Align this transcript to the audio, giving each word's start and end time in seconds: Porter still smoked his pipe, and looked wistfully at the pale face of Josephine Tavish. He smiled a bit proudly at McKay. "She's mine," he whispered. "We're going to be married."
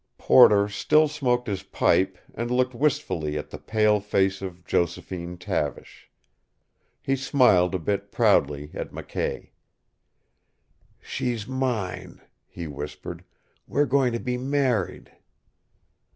Porter 0.17 0.67
still 0.67 1.07
smoked 1.07 1.45
his 1.45 1.61
pipe, 1.61 2.17
and 2.33 2.49
looked 2.49 2.73
wistfully 2.73 3.37
at 3.37 3.51
the 3.51 3.59
pale 3.59 3.99
face 3.99 4.41
of 4.41 4.65
Josephine 4.65 5.37
Tavish. 5.37 6.09
He 7.03 7.15
smiled 7.15 7.75
a 7.75 7.77
bit 7.77 8.11
proudly 8.11 8.71
at 8.73 8.89
McKay. 8.91 9.51
"She's 10.99 11.47
mine," 11.47 12.19
he 12.47 12.65
whispered. 12.65 13.23
"We're 13.67 13.85
going 13.85 14.11
to 14.13 14.19
be 14.19 14.39
married." 14.39 15.11